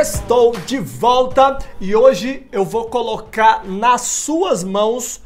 Estou 0.00 0.52
de 0.52 0.78
volta 0.78 1.58
e 1.80 1.96
hoje 1.96 2.46
eu 2.52 2.64
vou 2.64 2.88
colocar 2.88 3.64
nas 3.64 4.02
suas 4.02 4.62
mãos 4.62 5.20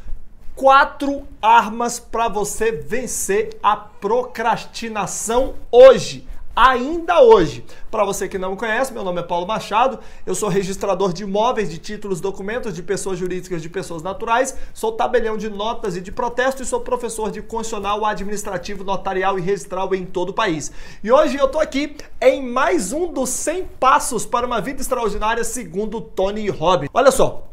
quatro 0.55 1.29
armas 1.43 2.01
para 2.01 2.27
você 2.27 2.73
vencer 2.73 3.51
a 3.63 3.77
procrastinação 3.77 5.57
hoje 5.71 6.27
ainda 6.55 7.21
hoje. 7.21 7.65
Para 7.91 8.05
você 8.05 8.29
que 8.29 8.39
não 8.39 8.53
me 8.53 8.57
conhece, 8.57 8.93
meu 8.93 9.03
nome 9.03 9.21
é 9.21 9.23
Paulo 9.23 9.47
Machado, 9.47 9.99
eu 10.27 10.35
sou 10.35 10.49
registrador 10.49 11.13
de 11.13 11.23
imóveis, 11.23 11.71
de 11.71 11.79
títulos, 11.79 12.21
documentos 12.21 12.75
de 12.75 12.83
pessoas 12.83 13.19
jurídicas, 13.19 13.63
de 13.63 13.69
pessoas 13.69 14.03
naturais, 14.03 14.57
sou 14.73 14.93
tabelião 14.93 15.37
de 15.37 15.49
notas 15.49 15.97
e 15.97 16.01
de 16.01 16.13
protesto 16.13 16.63
e 16.63 16.67
sou 16.67 16.81
professor 16.81 17.31
de 17.31 17.43
constitucional, 17.43 18.05
administrativo, 18.05 18.85
notarial 18.85 19.39
e 19.39 19.43
registral 19.43 19.95
em 19.95 20.05
todo 20.05 20.31
o 20.31 20.35
país. 20.35 20.73
E 21.03 21.11
hoje 21.11 21.37
eu 21.37 21.49
tô 21.49 21.59
aqui 21.59 21.97
em 22.21 22.43
mais 22.47 22.93
um 22.93 23.13
dos 23.13 23.31
100 23.31 23.65
passos 23.81 24.27
para 24.27 24.47
uma 24.47 24.61
vida 24.61 24.81
extraordinária 24.81 25.45
segundo 25.45 26.01
Tony 26.01 26.49
Robbins. 26.49 26.91
Olha 26.93 27.11
só, 27.11 27.49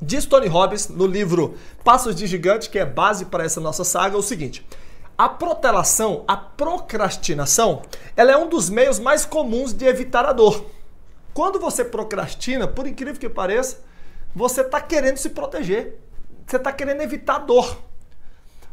Diz 0.00 0.26
Tony 0.26 0.46
Robbins 0.46 0.88
no 0.88 1.06
livro 1.06 1.54
Passos 1.82 2.14
de 2.14 2.26
Gigante, 2.26 2.68
que 2.68 2.78
é 2.78 2.84
base 2.84 3.24
para 3.24 3.44
essa 3.44 3.62
nossa 3.62 3.82
saga, 3.82 4.18
o 4.18 4.22
seguinte: 4.22 4.62
a 5.16 5.28
protelação, 5.28 6.24
a 6.28 6.36
procrastinação, 6.36 7.82
ela 8.16 8.32
é 8.32 8.36
um 8.36 8.48
dos 8.48 8.68
meios 8.68 8.98
mais 8.98 9.24
comuns 9.24 9.72
de 9.72 9.86
evitar 9.86 10.26
a 10.26 10.32
dor. 10.32 10.66
Quando 11.32 11.58
você 11.58 11.84
procrastina, 11.84 12.66
por 12.66 12.86
incrível 12.86 13.20
que 13.20 13.28
pareça, 13.28 13.80
você 14.34 14.60
está 14.60 14.80
querendo 14.80 15.16
se 15.16 15.30
proteger. 15.30 15.98
Você 16.46 16.56
está 16.56 16.72
querendo 16.72 17.00
evitar 17.00 17.38
dor. 17.38 17.78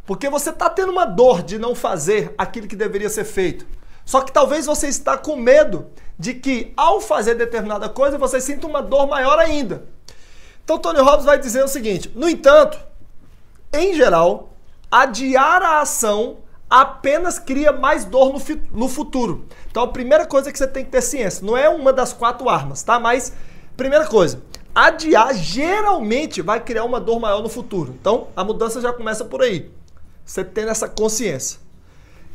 Porque 0.05 0.29
você 0.29 0.49
está 0.49 0.69
tendo 0.69 0.91
uma 0.91 1.05
dor 1.05 1.41
de 1.41 1.57
não 1.57 1.73
fazer 1.73 2.33
aquilo 2.37 2.67
que 2.67 2.75
deveria 2.75 3.09
ser 3.09 3.23
feito. 3.23 3.65
Só 4.05 4.21
que 4.21 4.31
talvez 4.31 4.65
você 4.65 4.87
está 4.87 5.17
com 5.17 5.35
medo 5.35 5.87
de 6.19 6.33
que 6.33 6.73
ao 6.75 6.99
fazer 6.99 7.35
determinada 7.35 7.87
coisa 7.87 8.17
você 8.17 8.41
sinta 8.41 8.67
uma 8.67 8.81
dor 8.81 9.07
maior 9.07 9.39
ainda. 9.39 9.85
Então 10.63 10.77
Tony 10.77 10.99
Robbins 10.99 11.25
vai 11.25 11.39
dizer 11.39 11.63
o 11.63 11.67
seguinte: 11.67 12.11
no 12.13 12.29
entanto, 12.29 12.77
em 13.71 13.93
geral, 13.93 14.52
adiar 14.93 15.63
a 15.63 15.81
ação 15.81 16.37
apenas 16.69 17.39
cria 17.39 17.71
mais 17.71 18.05
dor 18.05 18.31
no, 18.31 18.39
no 18.71 18.87
futuro. 18.87 19.47
Então 19.71 19.81
a 19.81 19.87
primeira 19.87 20.27
coisa 20.27 20.51
que 20.51 20.57
você 20.57 20.67
tem 20.67 20.85
que 20.85 20.91
ter 20.91 21.01
ciência, 21.01 21.43
não 21.43 21.57
é 21.57 21.67
uma 21.67 21.91
das 21.91 22.13
quatro 22.13 22.47
armas, 22.47 22.83
tá? 22.83 22.99
Mas, 22.99 23.33
primeira 23.75 24.05
coisa, 24.05 24.43
adiar 24.73 25.33
geralmente 25.33 26.43
vai 26.43 26.59
criar 26.59 26.83
uma 26.83 26.99
dor 26.99 27.19
maior 27.19 27.41
no 27.41 27.49
futuro. 27.49 27.95
Então 27.99 28.27
a 28.35 28.43
mudança 28.43 28.79
já 28.79 28.93
começa 28.93 29.25
por 29.25 29.41
aí. 29.41 29.71
Você 30.23 30.43
tendo 30.43 30.69
essa 30.69 30.87
consciência. 30.87 31.59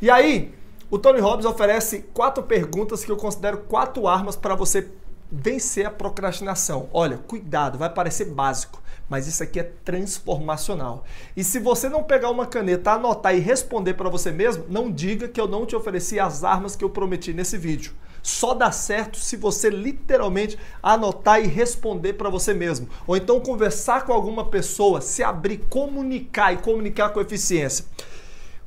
E 0.01 0.11
aí, 0.11 0.53
o 0.91 0.99
Tony 0.99 1.21
Robbins 1.21 1.45
oferece 1.45 2.09
quatro 2.13 2.43
perguntas 2.43 3.05
que 3.05 3.11
eu 3.11 3.17
considero 3.17 3.59
quatro 3.69 4.05
armas 4.05 4.35
para 4.35 4.53
você 4.53 4.89
vencer 5.31 5.85
a 5.85 5.91
procrastinação. 5.91 6.89
Olha, 6.91 7.17
cuidado, 7.17 7.77
vai 7.77 7.89
parecer 7.89 8.25
básico, 8.25 8.81
mas 9.09 9.27
isso 9.27 9.41
aqui 9.41 9.59
é 9.59 9.63
transformacional. 9.63 11.03
E 11.35 11.43
se 11.43 11.59
você 11.59 11.89
não 11.89 12.03
pegar 12.03 12.29
uma 12.29 12.45
caneta, 12.45 12.91
anotar 12.91 13.35
e 13.35 13.39
responder 13.39 13.95
para 13.95 14.09
você 14.09 14.31
mesmo, 14.31 14.65
não 14.69 14.91
diga 14.91 15.27
que 15.27 15.41
eu 15.41 15.47
não 15.47 15.65
te 15.65 15.75
ofereci 15.75 16.19
as 16.19 16.43
armas 16.43 16.75
que 16.75 16.83
eu 16.83 16.89
prometi 16.89 17.33
nesse 17.33 17.57
vídeo. 17.57 17.93
Só 18.21 18.53
dá 18.53 18.71
certo 18.71 19.17
se 19.17 19.35
você 19.37 19.69
literalmente 19.69 20.57
anotar 20.83 21.41
e 21.41 21.47
responder 21.47 22.13
para 22.13 22.29
você 22.29 22.53
mesmo. 22.53 22.87
Ou 23.07 23.15
então 23.15 23.39
conversar 23.39 24.05
com 24.05 24.13
alguma 24.13 24.45
pessoa, 24.45 25.01
se 25.01 25.23
abrir, 25.23 25.65
comunicar 25.69 26.53
e 26.53 26.57
comunicar 26.57 27.09
com 27.09 27.21
eficiência. 27.21 27.85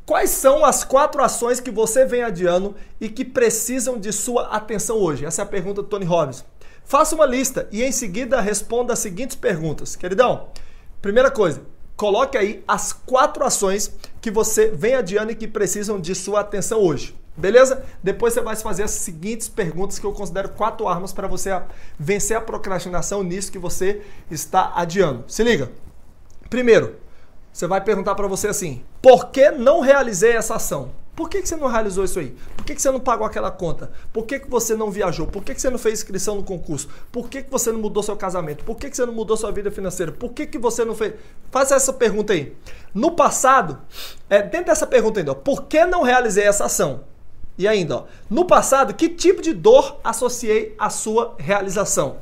Quais 0.04 0.30
são 0.30 0.64
as 0.64 0.82
quatro 0.82 1.22
ações 1.22 1.60
que 1.60 1.70
você 1.70 2.04
vem 2.04 2.22
adiando 2.22 2.74
e 3.00 3.08
que 3.08 3.24
precisam 3.24 3.98
de 3.98 4.12
sua 4.12 4.48
atenção 4.48 4.96
hoje? 4.96 5.24
Essa 5.24 5.42
é 5.42 5.44
a 5.44 5.48
pergunta 5.48 5.80
do 5.80 5.88
Tony 5.88 6.04
Robbins. 6.04 6.44
Faça 6.84 7.14
uma 7.14 7.26
lista 7.26 7.68
e 7.70 7.82
em 7.82 7.92
seguida 7.92 8.40
responda 8.40 8.92
as 8.92 8.98
seguintes 8.98 9.36
perguntas. 9.36 9.96
Queridão, 9.96 10.48
primeira 11.00 11.30
coisa, 11.30 11.62
coloque 11.96 12.36
aí 12.36 12.62
as 12.66 12.92
quatro 12.92 13.44
ações 13.44 13.94
que 14.20 14.30
você 14.30 14.68
vem 14.68 14.94
adiando 14.94 15.32
e 15.32 15.36
que 15.36 15.48
precisam 15.48 16.00
de 16.00 16.14
sua 16.14 16.40
atenção 16.40 16.80
hoje. 16.80 17.16
Beleza? 17.36 17.82
Depois 18.02 18.34
você 18.34 18.42
vai 18.42 18.54
fazer 18.56 18.82
as 18.82 18.90
seguintes 18.90 19.48
perguntas 19.48 19.98
que 19.98 20.04
eu 20.04 20.12
considero 20.12 20.50
quatro 20.50 20.86
armas 20.86 21.12
para 21.12 21.26
você 21.26 21.50
vencer 21.98 22.36
a 22.36 22.40
procrastinação 22.40 23.22
nisso 23.22 23.50
que 23.50 23.58
você 23.58 24.02
está 24.30 24.72
adiando. 24.74 25.24
Se 25.28 25.42
liga. 25.42 25.70
Primeiro, 26.50 26.96
você 27.50 27.66
vai 27.66 27.80
perguntar 27.80 28.14
para 28.14 28.28
você 28.28 28.48
assim: 28.48 28.82
por 29.00 29.30
que 29.30 29.50
não 29.50 29.80
realizei 29.80 30.32
essa 30.32 30.56
ação? 30.56 30.90
Por 31.14 31.28
que, 31.28 31.42
que 31.42 31.48
você 31.48 31.56
não 31.56 31.68
realizou 31.68 32.04
isso 32.04 32.18
aí? 32.18 32.34
Por 32.56 32.64
que, 32.64 32.74
que 32.74 32.80
você 32.80 32.90
não 32.90 32.98
pagou 32.98 33.26
aquela 33.26 33.50
conta? 33.50 33.92
Por 34.12 34.24
que, 34.24 34.40
que 34.40 34.48
você 34.48 34.74
não 34.74 34.90
viajou? 34.90 35.26
Por 35.26 35.44
que, 35.44 35.54
que 35.54 35.60
você 35.60 35.68
não 35.68 35.78
fez 35.78 35.98
inscrição 35.98 36.36
no 36.36 36.42
concurso? 36.42 36.88
Por 37.10 37.28
que, 37.28 37.42
que 37.42 37.50
você 37.50 37.70
não 37.70 37.80
mudou 37.80 38.02
seu 38.02 38.16
casamento? 38.16 38.64
Por 38.64 38.76
que, 38.76 38.88
que 38.88 38.96
você 38.96 39.04
não 39.04 39.12
mudou 39.12 39.36
sua 39.36 39.52
vida 39.52 39.70
financeira? 39.70 40.10
Por 40.10 40.32
que, 40.32 40.46
que 40.46 40.58
você 40.58 40.86
não 40.86 40.94
fez. 40.94 41.14
Faça 41.50 41.74
essa 41.74 41.92
pergunta 41.92 42.32
aí. 42.32 42.56
No 42.94 43.10
passado, 43.10 43.78
é, 44.30 44.40
dentro 44.40 44.66
dessa 44.66 44.86
pergunta 44.86 45.20
ainda, 45.20 45.32
ó, 45.32 45.34
por 45.34 45.64
que 45.64 45.84
não 45.84 46.02
realizei 46.02 46.44
essa 46.44 46.64
ação? 46.64 47.04
E 47.58 47.68
ainda, 47.68 47.98
ó, 47.98 48.04
no 48.30 48.46
passado, 48.46 48.94
que 48.94 49.10
tipo 49.10 49.42
de 49.42 49.52
dor 49.52 50.00
associei 50.02 50.74
à 50.78 50.88
sua 50.88 51.34
realização? 51.38 52.16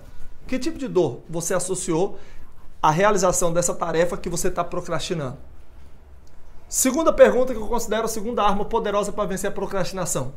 Que 0.48 0.58
tipo 0.58 0.76
de 0.76 0.88
dor 0.88 1.20
você 1.28 1.54
associou 1.54 2.18
à 2.82 2.90
realização 2.90 3.52
dessa 3.52 3.72
tarefa 3.72 4.16
que 4.16 4.28
você 4.28 4.48
está 4.48 4.64
procrastinando? 4.64 5.38
Segunda 6.70 7.12
pergunta 7.12 7.52
que 7.52 7.58
eu 7.58 7.66
considero 7.66 8.04
a 8.04 8.08
segunda 8.08 8.44
arma 8.44 8.64
poderosa 8.64 9.10
para 9.10 9.28
vencer 9.28 9.50
a 9.50 9.52
procrastinação. 9.52 10.32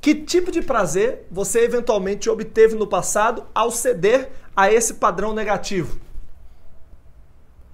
Que 0.00 0.14
tipo 0.14 0.50
de 0.50 0.62
prazer 0.62 1.26
você 1.30 1.60
eventualmente 1.60 2.30
obteve 2.30 2.74
no 2.74 2.86
passado 2.86 3.44
ao 3.54 3.70
ceder 3.70 4.30
a 4.56 4.72
esse 4.72 4.94
padrão 4.94 5.34
negativo? 5.34 6.00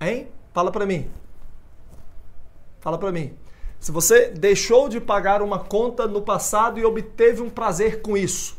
Hein? 0.00 0.26
Fala 0.52 0.72
para 0.72 0.84
mim. 0.84 1.08
Fala 2.80 2.98
para 2.98 3.12
mim. 3.12 3.32
Se 3.78 3.92
você 3.92 4.30
deixou 4.30 4.88
de 4.88 5.00
pagar 5.00 5.40
uma 5.40 5.60
conta 5.60 6.08
no 6.08 6.20
passado 6.20 6.80
e 6.80 6.84
obteve 6.84 7.42
um 7.42 7.48
prazer 7.48 8.02
com 8.02 8.16
isso. 8.16 8.56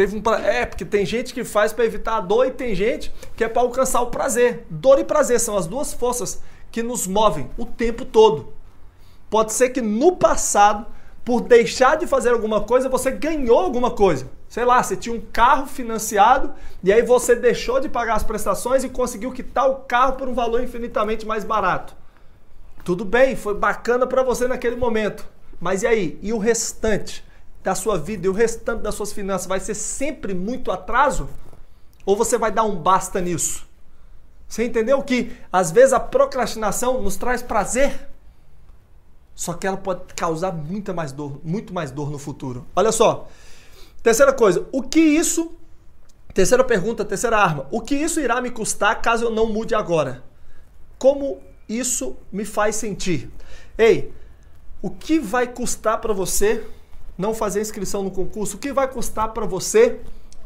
Teve 0.00 0.16
um 0.16 0.22
pra... 0.22 0.40
É, 0.40 0.64
porque 0.64 0.86
tem 0.86 1.04
gente 1.04 1.34
que 1.34 1.44
faz 1.44 1.74
para 1.74 1.84
evitar 1.84 2.16
a 2.16 2.20
dor 2.22 2.46
e 2.46 2.50
tem 2.50 2.74
gente 2.74 3.12
que 3.36 3.44
é 3.44 3.48
para 3.50 3.60
alcançar 3.60 4.00
o 4.00 4.06
prazer. 4.06 4.64
Dor 4.70 4.98
e 4.98 5.04
prazer 5.04 5.38
são 5.38 5.58
as 5.58 5.66
duas 5.66 5.92
forças 5.92 6.40
que 6.72 6.82
nos 6.82 7.06
movem 7.06 7.50
o 7.58 7.66
tempo 7.66 8.06
todo. 8.06 8.50
Pode 9.28 9.52
ser 9.52 9.68
que 9.68 9.82
no 9.82 10.16
passado, 10.16 10.86
por 11.22 11.42
deixar 11.42 11.98
de 11.98 12.06
fazer 12.06 12.30
alguma 12.30 12.62
coisa, 12.62 12.88
você 12.88 13.10
ganhou 13.10 13.58
alguma 13.58 13.90
coisa. 13.90 14.26
Sei 14.48 14.64
lá, 14.64 14.82
você 14.82 14.96
tinha 14.96 15.14
um 15.14 15.20
carro 15.20 15.66
financiado 15.66 16.54
e 16.82 16.90
aí 16.90 17.02
você 17.02 17.36
deixou 17.36 17.78
de 17.78 17.90
pagar 17.90 18.14
as 18.14 18.24
prestações 18.24 18.82
e 18.82 18.88
conseguiu 18.88 19.30
quitar 19.30 19.68
o 19.68 19.80
carro 19.80 20.14
por 20.14 20.30
um 20.30 20.32
valor 20.32 20.62
infinitamente 20.62 21.26
mais 21.26 21.44
barato. 21.44 21.94
Tudo 22.82 23.04
bem, 23.04 23.36
foi 23.36 23.52
bacana 23.52 24.06
para 24.06 24.22
você 24.22 24.48
naquele 24.48 24.76
momento. 24.76 25.28
Mas 25.60 25.82
e 25.82 25.86
aí? 25.86 26.18
E 26.22 26.32
o 26.32 26.38
restante 26.38 27.22
da 27.62 27.74
sua 27.74 27.98
vida 27.98 28.26
e 28.26 28.28
o 28.28 28.32
restante 28.32 28.82
das 28.82 28.94
suas 28.94 29.12
finanças 29.12 29.46
vai 29.46 29.60
ser 29.60 29.74
sempre 29.74 30.34
muito 30.34 30.70
atraso? 30.70 31.28
Ou 32.04 32.16
você 32.16 32.38
vai 32.38 32.50
dar 32.50 32.64
um 32.64 32.76
basta 32.76 33.20
nisso? 33.20 33.68
Você 34.48 34.64
entendeu 34.64 35.02
que 35.02 35.32
às 35.52 35.70
vezes 35.70 35.92
a 35.92 36.00
procrastinação 36.00 37.02
nos 37.02 37.16
traz 37.16 37.42
prazer? 37.42 38.08
Só 39.34 39.54
que 39.54 39.66
ela 39.66 39.76
pode 39.76 40.12
causar 40.14 40.52
muita 40.52 40.92
mais 40.92 41.12
dor, 41.12 41.40
muito 41.44 41.72
mais 41.72 41.90
dor 41.90 42.10
no 42.10 42.18
futuro. 42.18 42.66
Olha 42.74 42.92
só. 42.92 43.28
Terceira 44.02 44.32
coisa, 44.32 44.66
o 44.72 44.82
que 44.82 45.00
isso 45.00 45.56
Terceira 46.32 46.62
pergunta, 46.62 47.04
terceira 47.04 47.36
arma. 47.36 47.66
O 47.70 47.80
que 47.80 47.94
isso 47.94 48.20
irá 48.20 48.40
me 48.40 48.50
custar 48.50 49.02
caso 49.02 49.24
eu 49.24 49.30
não 49.30 49.46
mude 49.46 49.74
agora? 49.74 50.22
Como 50.98 51.40
isso 51.68 52.16
me 52.30 52.44
faz 52.44 52.76
sentir? 52.76 53.30
Ei, 53.76 54.12
o 54.80 54.90
que 54.90 55.18
vai 55.18 55.46
custar 55.46 56.00
para 56.00 56.12
você 56.12 56.64
não 57.20 57.34
fazer 57.34 57.60
inscrição 57.60 58.02
no 58.02 58.10
concurso? 58.10 58.56
O 58.56 58.58
que 58.58 58.72
vai 58.72 58.88
custar 58.88 59.32
para 59.32 59.46
você 59.46 60.00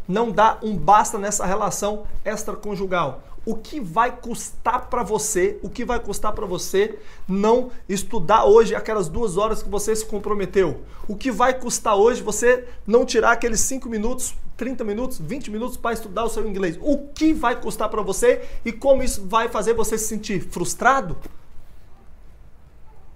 não 0.06 0.30
dar 0.30 0.58
um 0.62 0.76
basta 0.76 1.16
nessa 1.16 1.46
relação 1.46 2.02
extraconjugal? 2.24 3.22
o 3.46 3.54
que 3.54 3.78
vai 3.78 4.10
custar 4.10 4.88
para 4.88 5.02
você, 5.02 5.58
o 5.62 5.68
que 5.68 5.84
vai 5.84 6.00
custar 6.00 6.32
para 6.32 6.46
você 6.46 6.98
não 7.28 7.70
estudar 7.88 8.44
hoje 8.44 8.74
aquelas 8.74 9.08
duas 9.08 9.36
horas 9.36 9.62
que 9.62 9.68
você 9.68 9.94
se 9.94 10.06
comprometeu? 10.06 10.80
O 11.06 11.14
que 11.14 11.30
vai 11.30 11.58
custar 11.58 11.94
hoje 11.96 12.22
você 12.22 12.64
não 12.86 13.04
tirar 13.04 13.32
aqueles 13.32 13.60
5 13.60 13.88
minutos, 13.88 14.34
30 14.56 14.82
minutos, 14.84 15.18
20 15.18 15.50
minutos 15.50 15.76
para 15.76 15.92
estudar 15.92 16.24
o 16.24 16.28
seu 16.30 16.46
inglês? 16.48 16.78
O 16.80 17.08
que 17.08 17.34
vai 17.34 17.60
custar 17.60 17.88
para 17.90 18.02
você 18.02 18.42
e 18.64 18.72
como 18.72 19.02
isso 19.02 19.26
vai 19.26 19.48
fazer 19.48 19.74
você 19.74 19.98
se 19.98 20.06
sentir 20.06 20.40
frustrado? 20.40 21.16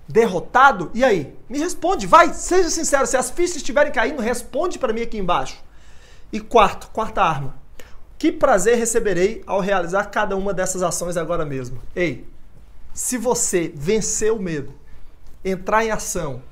Derrotado? 0.08 0.90
E 0.94 1.04
aí? 1.04 1.36
Me 1.48 1.58
responde, 1.58 2.06
vai, 2.06 2.32
seja 2.32 2.70
sincero, 2.70 3.06
se 3.06 3.16
as 3.16 3.30
fichas 3.30 3.56
estiverem 3.56 3.92
caindo, 3.92 4.22
responde 4.22 4.78
para 4.78 4.92
mim 4.92 5.02
aqui 5.02 5.18
embaixo. 5.18 5.62
E 6.32 6.40
quarto, 6.40 6.88
quarta 6.90 7.22
arma 7.22 7.54
que 8.18 8.32
prazer 8.32 8.76
receberei 8.76 9.42
ao 9.46 9.60
realizar 9.60 10.06
cada 10.06 10.36
uma 10.36 10.52
dessas 10.52 10.82
ações 10.82 11.16
agora 11.16 11.44
mesmo? 11.44 11.80
Ei, 11.94 12.28
se 12.92 13.16
você 13.16 13.72
vencer 13.74 14.32
o 14.32 14.42
medo, 14.42 14.74
entrar 15.44 15.84
em 15.84 15.92
ação 15.92 16.42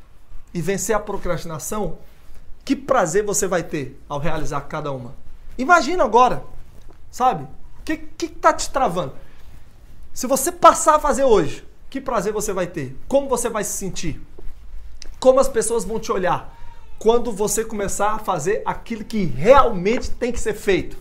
e 0.54 0.62
vencer 0.62 0.94
a 0.94 1.00
procrastinação, 1.00 1.98
que 2.64 2.76
prazer 2.76 3.24
você 3.24 3.48
vai 3.48 3.64
ter 3.64 4.00
ao 4.08 4.20
realizar 4.20 4.60
cada 4.62 4.92
uma? 4.92 5.14
Imagina 5.58 6.04
agora, 6.04 6.44
sabe? 7.10 7.44
O 7.80 7.82
que, 7.84 7.96
que 7.96 8.28
tá 8.28 8.52
te 8.52 8.70
travando? 8.70 9.14
Se 10.14 10.26
você 10.26 10.52
passar 10.52 10.96
a 10.96 11.00
fazer 11.00 11.24
hoje, 11.24 11.66
que 11.88 12.00
prazer 12.00 12.32
você 12.32 12.52
vai 12.52 12.66
ter? 12.66 12.96
Como 13.08 13.28
você 13.28 13.48
vai 13.48 13.64
se 13.64 13.72
sentir? 13.72 14.20
Como 15.18 15.40
as 15.40 15.48
pessoas 15.48 15.84
vão 15.84 15.98
te 15.98 16.12
olhar 16.12 16.54
quando 16.98 17.30
você 17.32 17.64
começar 17.64 18.12
a 18.12 18.18
fazer 18.18 18.62
aquilo 18.64 19.04
que 19.04 19.24
realmente 19.24 20.10
tem 20.10 20.32
que 20.32 20.40
ser 20.40 20.54
feito? 20.54 20.96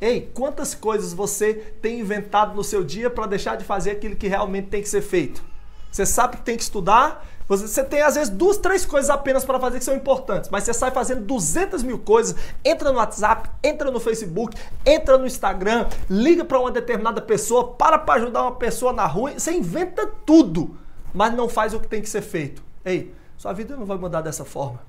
Ei, 0.00 0.30
quantas 0.34 0.74
coisas 0.74 1.14
você 1.14 1.54
tem 1.54 2.00
inventado 2.00 2.54
no 2.54 2.62
seu 2.62 2.84
dia 2.84 3.08
para 3.08 3.26
deixar 3.26 3.56
de 3.56 3.64
fazer 3.64 3.92
aquilo 3.92 4.16
que 4.16 4.28
realmente 4.28 4.68
tem 4.68 4.82
que 4.82 4.88
ser 4.88 5.00
feito? 5.00 5.42
Você 5.90 6.04
sabe 6.04 6.36
que 6.36 6.42
tem 6.42 6.56
que 6.56 6.62
estudar, 6.62 7.26
você 7.48 7.84
tem 7.84 8.02
às 8.02 8.16
vezes 8.16 8.28
duas, 8.28 8.58
três 8.58 8.84
coisas 8.84 9.08
apenas 9.08 9.44
para 9.44 9.60
fazer 9.60 9.78
que 9.78 9.84
são 9.84 9.94
importantes, 9.94 10.50
mas 10.50 10.64
você 10.64 10.74
sai 10.74 10.90
fazendo 10.90 11.22
200 11.22 11.82
mil 11.82 11.98
coisas, 11.98 12.34
entra 12.64 12.90
no 12.90 12.98
WhatsApp, 12.98 13.48
entra 13.62 13.90
no 13.90 14.00
Facebook, 14.00 14.56
entra 14.84 15.16
no 15.16 15.26
Instagram, 15.26 15.86
liga 16.10 16.44
para 16.44 16.58
uma 16.58 16.72
determinada 16.72 17.20
pessoa, 17.20 17.68
para 17.68 17.98
para 17.98 18.22
ajudar 18.22 18.42
uma 18.42 18.56
pessoa 18.56 18.92
na 18.92 19.06
rua, 19.06 19.32
você 19.32 19.52
inventa 19.52 20.06
tudo, 20.24 20.76
mas 21.14 21.32
não 21.34 21.48
faz 21.48 21.72
o 21.72 21.78
que 21.78 21.86
tem 21.86 22.02
que 22.02 22.08
ser 22.08 22.22
feito. 22.22 22.62
Ei, 22.84 23.14
sua 23.36 23.52
vida 23.52 23.76
não 23.76 23.86
vai 23.86 23.96
mudar 23.96 24.22
dessa 24.22 24.44
forma. 24.44 24.80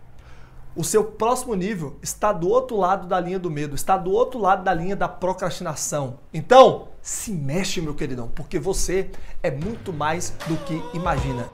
O 0.75 0.83
seu 0.83 1.03
próximo 1.03 1.55
nível 1.55 1.97
está 2.03 2.31
do 2.31 2.47
outro 2.47 2.77
lado 2.77 3.07
da 3.07 3.19
linha 3.19 3.39
do 3.39 3.49
medo, 3.49 3.75
está 3.75 3.97
do 3.97 4.11
outro 4.11 4.39
lado 4.39 4.63
da 4.63 4.73
linha 4.73 4.95
da 4.95 5.07
procrastinação. 5.07 6.19
Então, 6.31 6.89
se 7.01 7.31
mexe, 7.31 7.81
meu 7.81 7.95
queridão, 7.95 8.27
porque 8.27 8.59
você 8.59 9.09
é 9.41 9.49
muito 9.49 9.91
mais 9.91 10.35
do 10.47 10.55
que 10.57 10.79
imagina. 10.93 11.49